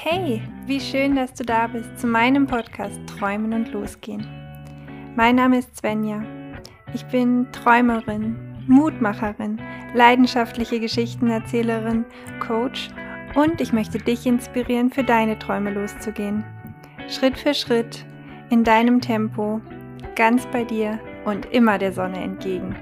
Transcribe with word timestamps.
Hey, 0.00 0.40
wie 0.64 0.78
schön, 0.78 1.16
dass 1.16 1.34
du 1.34 1.42
da 1.42 1.66
bist 1.66 1.98
zu 1.98 2.06
meinem 2.06 2.46
Podcast 2.46 3.00
Träumen 3.08 3.52
und 3.52 3.72
Losgehen. 3.72 4.24
Mein 5.16 5.34
Name 5.34 5.58
ist 5.58 5.76
Svenja. 5.76 6.22
Ich 6.94 7.04
bin 7.06 7.50
Träumerin, 7.50 8.36
Mutmacherin, 8.68 9.60
leidenschaftliche 9.94 10.78
Geschichtenerzählerin, 10.78 12.04
Coach 12.38 12.90
und 13.34 13.60
ich 13.60 13.72
möchte 13.72 13.98
dich 13.98 14.24
inspirieren, 14.24 14.90
für 14.90 15.02
deine 15.02 15.36
Träume 15.36 15.72
loszugehen. 15.72 16.44
Schritt 17.08 17.36
für 17.36 17.52
Schritt, 17.52 18.06
in 18.50 18.62
deinem 18.62 19.00
Tempo, 19.00 19.60
ganz 20.14 20.46
bei 20.52 20.62
dir 20.62 21.00
und 21.24 21.46
immer 21.46 21.76
der 21.76 21.92
Sonne 21.92 22.22
entgegen. 22.22 22.76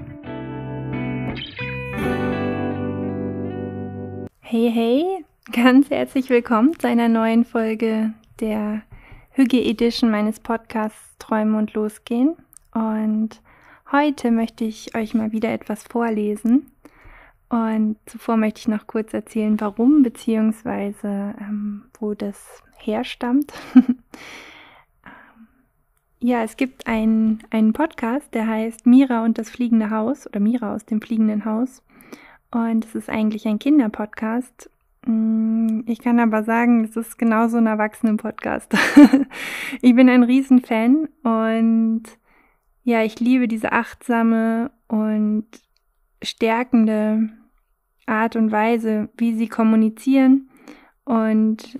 Hey, 4.41 4.71
hey, 4.71 5.16
ganz 5.51 5.89
herzlich 5.89 6.29
willkommen 6.29 6.77
zu 6.77 6.87
einer 6.87 7.07
neuen 7.07 7.45
Folge 7.45 8.13
der 8.41 8.81
Hüge 9.31 9.63
Edition 9.63 10.11
meines 10.11 10.41
Podcasts 10.41 11.17
Träumen 11.19 11.55
und 11.55 11.73
Losgehen. 11.73 12.35
Und 12.73 13.41
heute 13.91 14.31
möchte 14.31 14.65
ich 14.65 14.93
euch 14.95 15.13
mal 15.13 15.31
wieder 15.31 15.51
etwas 15.53 15.83
vorlesen. 15.83 16.69
Und 17.47 17.95
zuvor 18.07 18.35
möchte 18.35 18.59
ich 18.59 18.67
noch 18.67 18.87
kurz 18.87 19.13
erzählen, 19.13 19.57
warum 19.59 20.03
beziehungsweise 20.03 21.33
ähm, 21.39 21.85
wo 21.97 22.13
das 22.13 22.61
herstammt. 22.75 23.53
ja, 26.19 26.43
es 26.43 26.57
gibt 26.57 26.87
einen, 26.87 27.41
einen 27.51 27.71
Podcast, 27.71 28.33
der 28.33 28.47
heißt 28.47 28.85
Mira 28.85 29.23
und 29.23 29.37
das 29.37 29.49
fliegende 29.49 29.91
Haus 29.91 30.27
oder 30.27 30.41
Mira 30.41 30.75
aus 30.75 30.85
dem 30.85 30.99
fliegenden 30.99 31.45
Haus. 31.45 31.83
Und 32.51 32.83
es 32.83 32.95
ist 32.95 33.09
eigentlich 33.09 33.47
ein 33.47 33.59
Kinderpodcast. 33.59 34.69
Mm, 35.07 35.81
ich 35.85 35.99
kann 35.99 36.19
aber 36.19 36.43
sagen, 36.43 36.83
es 36.83 36.95
ist 36.95 37.17
genauso 37.17 37.57
ein 37.57 37.67
Erwachsenen-Podcast. 37.67 38.73
ich 39.81 39.95
bin 39.95 40.09
ein 40.09 40.23
Riesenfan 40.23 41.07
und 41.23 42.03
ja, 42.83 43.03
ich 43.03 43.19
liebe 43.19 43.47
diese 43.47 43.71
achtsame 43.71 44.71
und 44.87 45.45
stärkende 46.21 47.29
Art 48.05 48.35
und 48.35 48.51
Weise, 48.51 49.09
wie 49.17 49.33
sie 49.33 49.47
kommunizieren 49.47 50.49
und 51.03 51.79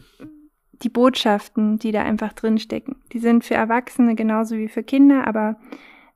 die 0.84 0.90
Botschaften, 0.90 1.80
die 1.80 1.92
da 1.92 2.04
einfach 2.04 2.34
drinstecken. 2.34 2.98
Die 3.12 3.20
sind 3.20 3.44
für 3.44 3.56
Erwachsene 3.56 4.16
genauso 4.16 4.58
wie 4.58 4.68
für 4.68 4.84
Kinder, 4.84 5.26
aber 5.26 5.60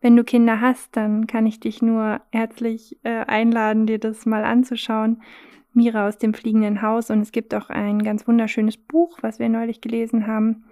wenn 0.01 0.15
du 0.15 0.23
Kinder 0.23 0.61
hast, 0.61 0.95
dann 0.95 1.27
kann 1.27 1.45
ich 1.45 1.59
dich 1.59 1.81
nur 1.81 2.21
herzlich 2.31 2.97
äh, 3.03 3.25
einladen, 3.25 3.85
dir 3.85 3.99
das 3.99 4.25
mal 4.25 4.43
anzuschauen. 4.43 5.21
Mira 5.73 6.07
aus 6.07 6.17
dem 6.17 6.33
fliegenden 6.33 6.81
Haus 6.81 7.09
und 7.09 7.21
es 7.21 7.31
gibt 7.31 7.53
auch 7.55 7.69
ein 7.69 8.03
ganz 8.03 8.27
wunderschönes 8.27 8.77
Buch, 8.77 9.19
was 9.21 9.39
wir 9.39 9.49
neulich 9.49 9.81
gelesen 9.81 10.27
haben. 10.27 10.65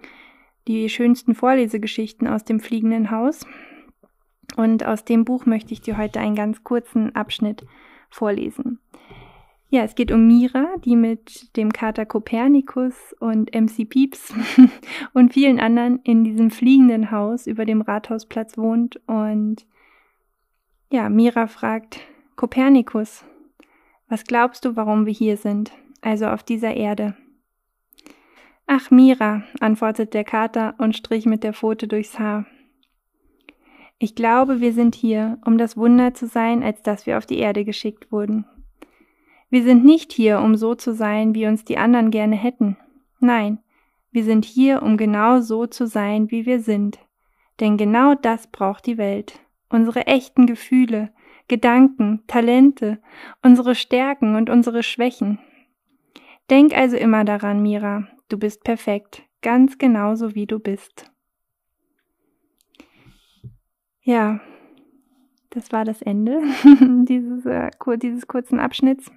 Die 0.68 0.88
schönsten 0.88 1.34
Vorlesegeschichten 1.34 2.28
aus 2.28 2.44
dem 2.44 2.60
fliegenden 2.60 3.10
Haus. 3.10 3.46
Und 4.56 4.84
aus 4.84 5.04
dem 5.04 5.24
Buch 5.24 5.46
möchte 5.46 5.72
ich 5.72 5.80
dir 5.80 5.96
heute 5.96 6.20
einen 6.20 6.34
ganz 6.34 6.64
kurzen 6.64 7.14
Abschnitt 7.14 7.64
vorlesen. 8.10 8.78
Ja, 9.72 9.84
es 9.84 9.94
geht 9.94 10.10
um 10.10 10.26
Mira, 10.26 10.66
die 10.84 10.96
mit 10.96 11.56
dem 11.56 11.72
Kater 11.72 12.04
Kopernikus 12.04 13.14
und 13.20 13.54
MC 13.54 13.88
Pieps 13.88 14.34
und 15.14 15.32
vielen 15.32 15.60
anderen 15.60 16.00
in 16.02 16.24
diesem 16.24 16.50
fliegenden 16.50 17.12
Haus 17.12 17.46
über 17.46 17.64
dem 17.64 17.80
Rathausplatz 17.80 18.58
wohnt. 18.58 19.00
Und 19.06 19.64
ja, 20.90 21.08
Mira 21.08 21.46
fragt 21.46 22.00
Kopernikus, 22.34 23.24
was 24.10 24.24
glaubst 24.24 24.66
du, 24.66 24.76
warum 24.76 25.06
wir 25.06 25.12
hier 25.14 25.38
sind, 25.38 25.72
also 26.02 26.26
auf 26.26 26.42
dieser 26.42 26.74
Erde? 26.74 27.16
Ach, 28.66 28.90
Mira, 28.90 29.44
antwortet 29.60 30.12
der 30.12 30.24
Kater 30.24 30.74
und 30.78 30.96
strich 30.96 31.24
mit 31.26 31.42
der 31.42 31.54
Pfote 31.54 31.88
durchs 31.88 32.18
Haar. 32.18 32.44
Ich 33.98 34.14
glaube, 34.14 34.60
wir 34.60 34.72
sind 34.72 34.94
hier, 34.94 35.38
um 35.44 35.58
das 35.58 35.76
Wunder 35.76 36.14
zu 36.14 36.26
sein, 36.26 36.62
als 36.62 36.82
dass 36.82 37.06
wir 37.06 37.18
auf 37.18 37.26
die 37.26 37.38
Erde 37.38 37.64
geschickt 37.64 38.10
wurden. 38.10 38.44
Wir 39.48 39.62
sind 39.62 39.84
nicht 39.84 40.12
hier, 40.12 40.40
um 40.40 40.56
so 40.56 40.74
zu 40.74 40.94
sein, 40.94 41.34
wie 41.34 41.46
uns 41.46 41.64
die 41.64 41.78
anderen 41.78 42.10
gerne 42.10 42.36
hätten. 42.36 42.76
Nein, 43.18 43.58
wir 44.12 44.24
sind 44.24 44.44
hier, 44.44 44.82
um 44.82 44.96
genau 44.96 45.40
so 45.40 45.66
zu 45.66 45.86
sein, 45.86 46.30
wie 46.30 46.46
wir 46.46 46.60
sind. 46.60 46.98
Denn 47.60 47.76
genau 47.76 48.14
das 48.14 48.46
braucht 48.46 48.86
die 48.86 48.98
Welt. 48.98 49.38
Unsere 49.68 50.06
echten 50.06 50.46
Gefühle, 50.46 51.12
Gedanken, 51.50 52.22
Talente, 52.28 53.02
unsere 53.42 53.74
Stärken 53.74 54.36
und 54.36 54.48
unsere 54.48 54.84
Schwächen. 54.84 55.40
Denk 56.48 56.72
also 56.76 56.96
immer 56.96 57.24
daran, 57.24 57.60
Mira, 57.60 58.06
du 58.28 58.38
bist 58.38 58.62
perfekt, 58.62 59.24
ganz 59.42 59.76
genauso 59.76 60.36
wie 60.36 60.46
du 60.46 60.60
bist. 60.60 61.10
Ja, 64.02 64.40
das 65.50 65.72
war 65.72 65.84
das 65.84 66.02
Ende 66.02 66.40
dieses, 67.08 67.44
äh, 67.46 67.70
dieses 67.96 68.28
kurzen 68.28 68.60
Abschnitts. 68.60 69.10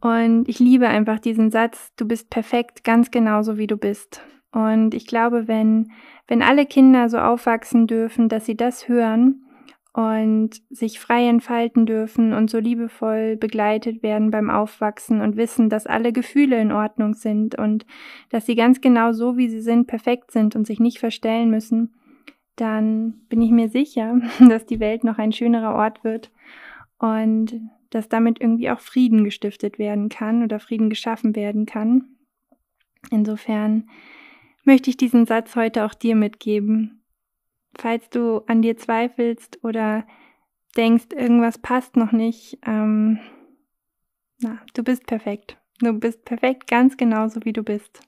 Und 0.00 0.48
ich 0.48 0.60
liebe 0.60 0.86
einfach 0.86 1.18
diesen 1.18 1.50
Satz, 1.50 1.92
du 1.96 2.06
bist 2.06 2.30
perfekt, 2.30 2.84
ganz 2.84 3.10
genauso 3.10 3.58
wie 3.58 3.66
du 3.66 3.76
bist. 3.76 4.22
Und 4.52 4.94
ich 4.94 5.08
glaube, 5.08 5.48
wenn, 5.48 5.90
wenn 6.28 6.40
alle 6.40 6.66
Kinder 6.66 7.08
so 7.08 7.18
aufwachsen 7.18 7.88
dürfen, 7.88 8.28
dass 8.28 8.46
sie 8.46 8.56
das 8.56 8.86
hören 8.86 9.42
und 9.92 10.62
sich 10.70 10.98
frei 10.98 11.28
entfalten 11.28 11.84
dürfen 11.84 12.32
und 12.32 12.48
so 12.48 12.58
liebevoll 12.58 13.36
begleitet 13.36 14.02
werden 14.02 14.30
beim 14.30 14.48
Aufwachsen 14.48 15.20
und 15.20 15.36
wissen, 15.36 15.68
dass 15.68 15.86
alle 15.86 16.12
Gefühle 16.12 16.60
in 16.60 16.72
Ordnung 16.72 17.14
sind 17.14 17.58
und 17.58 17.84
dass 18.30 18.46
sie 18.46 18.54
ganz 18.54 18.80
genau 18.80 19.12
so, 19.12 19.36
wie 19.36 19.50
sie 19.50 19.60
sind, 19.60 19.86
perfekt 19.86 20.30
sind 20.30 20.56
und 20.56 20.66
sich 20.66 20.80
nicht 20.80 20.98
verstellen 20.98 21.50
müssen, 21.50 21.92
dann 22.56 23.20
bin 23.28 23.42
ich 23.42 23.50
mir 23.50 23.68
sicher, 23.68 24.20
dass 24.48 24.64
die 24.64 24.80
Welt 24.80 25.04
noch 25.04 25.18
ein 25.18 25.32
schönerer 25.32 25.74
Ort 25.74 26.04
wird 26.04 26.30
und 26.98 27.60
dass 27.90 28.08
damit 28.08 28.40
irgendwie 28.40 28.70
auch 28.70 28.80
Frieden 28.80 29.24
gestiftet 29.24 29.78
werden 29.78 30.08
kann 30.08 30.42
oder 30.42 30.58
Frieden 30.58 30.88
geschaffen 30.88 31.36
werden 31.36 31.66
kann. 31.66 32.04
Insofern 33.10 33.90
möchte 34.64 34.88
ich 34.88 34.96
diesen 34.96 35.26
Satz 35.26 35.54
heute 35.56 35.84
auch 35.84 35.92
dir 35.92 36.16
mitgeben. 36.16 37.01
Falls 37.78 38.08
du 38.10 38.42
an 38.46 38.62
dir 38.62 38.76
zweifelst 38.76 39.62
oder 39.64 40.06
denkst, 40.76 41.06
irgendwas 41.14 41.58
passt 41.58 41.96
noch 41.96 42.12
nicht, 42.12 42.58
ähm, 42.66 43.18
na, 44.40 44.60
du 44.74 44.82
bist 44.82 45.06
perfekt. 45.06 45.56
Du 45.80 45.92
bist 45.92 46.24
perfekt, 46.24 46.68
ganz 46.68 46.96
genauso 46.96 47.44
wie 47.44 47.52
du 47.52 47.62
bist. 47.62 48.00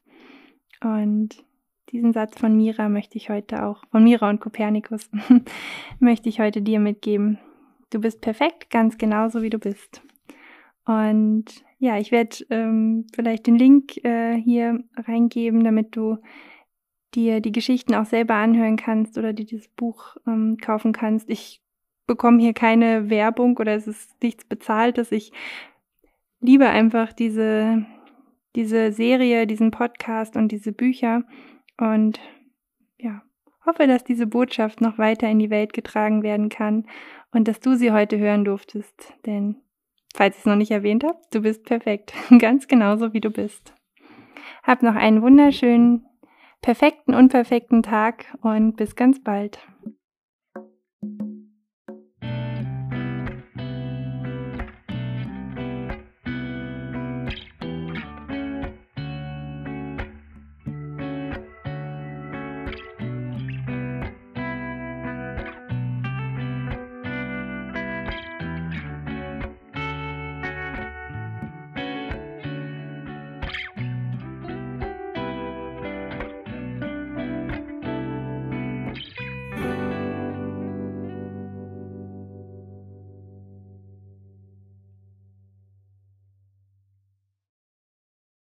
Und 0.82 1.44
diesen 1.90 2.12
Satz 2.12 2.38
von 2.38 2.56
Mira 2.56 2.88
möchte 2.88 3.16
ich 3.16 3.30
heute 3.30 3.64
auch, 3.64 3.84
von 3.90 4.04
Mira 4.04 4.28
und 4.28 4.40
Kopernikus, 4.40 5.08
möchte 6.00 6.28
ich 6.28 6.40
heute 6.40 6.60
dir 6.62 6.80
mitgeben. 6.80 7.38
Du 7.90 8.00
bist 8.00 8.20
perfekt, 8.20 8.70
ganz 8.70 8.98
genauso 8.98 9.42
wie 9.42 9.50
du 9.50 9.58
bist. 9.58 10.02
Und 10.84 11.44
ja, 11.78 11.98
ich 11.98 12.10
werde 12.10 12.36
ähm, 12.50 13.06
vielleicht 13.14 13.46
den 13.46 13.56
Link 13.56 14.04
äh, 14.04 14.34
hier 14.34 14.82
reingeben, 14.96 15.64
damit 15.64 15.96
du 15.96 16.18
dir 17.14 17.40
die 17.40 17.52
Geschichten 17.52 17.94
auch 17.94 18.06
selber 18.06 18.34
anhören 18.34 18.76
kannst 18.76 19.18
oder 19.18 19.32
dir 19.32 19.46
dieses 19.46 19.68
Buch 19.68 20.16
ähm, 20.26 20.56
kaufen 20.60 20.92
kannst. 20.92 21.30
Ich 21.30 21.62
bekomme 22.06 22.40
hier 22.40 22.52
keine 22.52 23.10
Werbung 23.10 23.56
oder 23.56 23.74
es 23.74 23.86
ist 23.86 24.22
nichts 24.22 24.44
bezahltes. 24.44 25.12
Ich 25.12 25.32
liebe 26.40 26.68
einfach 26.68 27.12
diese, 27.12 27.86
diese 28.54 28.92
Serie, 28.92 29.46
diesen 29.46 29.70
Podcast 29.70 30.36
und 30.36 30.52
diese 30.52 30.72
Bücher 30.72 31.24
und 31.78 32.20
ja, 32.98 33.22
hoffe, 33.64 33.86
dass 33.86 34.04
diese 34.04 34.26
Botschaft 34.26 34.80
noch 34.80 34.98
weiter 34.98 35.28
in 35.28 35.38
die 35.38 35.50
Welt 35.50 35.72
getragen 35.72 36.22
werden 36.22 36.48
kann 36.48 36.86
und 37.32 37.48
dass 37.48 37.60
du 37.60 37.74
sie 37.74 37.92
heute 37.92 38.18
hören 38.18 38.44
durftest. 38.44 39.14
Denn, 39.26 39.56
falls 40.14 40.36
ich 40.36 40.40
es 40.40 40.46
noch 40.46 40.56
nicht 40.56 40.70
erwähnt 40.70 41.04
habe, 41.04 41.18
du 41.32 41.40
bist 41.40 41.64
perfekt. 41.64 42.12
Ganz 42.38 42.68
genauso 42.68 43.12
wie 43.12 43.20
du 43.20 43.30
bist. 43.30 43.74
Hab 44.62 44.82
noch 44.82 44.94
einen 44.94 45.22
wunderschönen, 45.22 46.06
perfekten, 46.64 47.14
unperfekten 47.14 47.82
Tag 47.82 48.24
und 48.40 48.76
bis 48.76 48.96
ganz 48.96 49.22
bald. 49.22 49.58